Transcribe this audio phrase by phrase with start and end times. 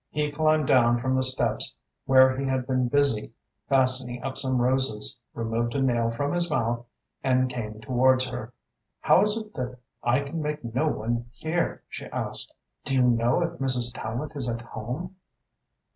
[0.09, 3.33] He climbed down from the steps where he had been busy
[3.69, 6.87] fastening up some roses, removed a nail from his mouth
[7.23, 8.51] and came towards her.
[9.01, 12.51] "How is it that I can make no one hear?" she asked.
[12.83, 13.93] "Do you know if Mrs.
[13.93, 15.17] Tallente is at home?"